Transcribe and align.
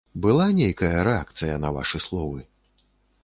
Была 0.25 0.45
нейкая 0.59 1.03
рэакцыя 1.07 1.59
на 1.65 1.69
вашы 1.77 2.03
словы? 2.07 2.41